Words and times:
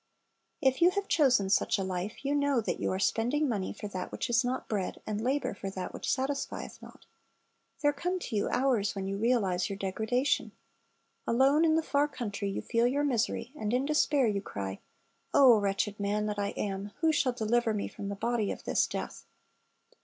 If 0.63 0.81
you 0.81 0.89
have 0.89 1.07
chosen 1.07 1.51
such 1.51 1.77
a 1.77 1.83
life, 1.83 2.25
you 2.25 2.33
know 2.33 2.59
that 2.59 2.79
you 2.79 2.91
are 2.91 2.97
spending 2.97 3.47
money 3.47 3.71
for 3.71 3.87
that 3.89 4.11
which 4.11 4.31
is 4.31 4.43
not 4.43 4.67
bread, 4.67 4.99
and 5.05 5.21
labor 5.21 5.53
for 5.53 5.69
that 5.69 5.93
which 5.93 6.11
satisfieth 6.11 6.81
not. 6.81 7.05
There 7.83 7.93
come 7.93 8.17
to 8.17 8.35
you 8.35 8.49
hours 8.49 8.95
when 8.95 9.05
you 9.05 9.19
realize 9.19 9.69
your 9.69 9.77
degradation. 9.77 10.53
Alone 11.27 11.63
in 11.63 11.75
the 11.75 11.83
far 11.83 12.07
country, 12.07 12.49
you 12.49 12.63
feel 12.63 12.87
your 12.87 13.03
misery, 13.03 13.51
and 13.55 13.75
in 13.75 13.85
despair 13.85 14.25
you 14.25 14.41
cry, 14.41 14.79
"O 15.35 15.59
wretched 15.59 15.99
man 15.99 16.25
that 16.25 16.39
I 16.39 16.47
am! 16.57 16.93
who 17.01 17.11
shall 17.11 17.31
deliver 17.33 17.71
me 17.71 17.87
from 17.87 18.09
the 18.09 18.15
body 18.15 18.51
of 18.51 18.63
this 18.63 18.87
death?"' 18.87 19.27